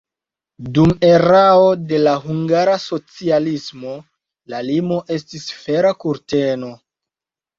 Dum 0.75 0.93
erao 1.09 1.67
de 1.91 1.97
la 2.05 2.13
hungara 2.23 2.77
socialismo 2.85 3.93
la 4.53 4.61
limo 4.69 4.97
estis 5.17 5.45
Fera 5.67 5.93
kurteno. 6.05 6.71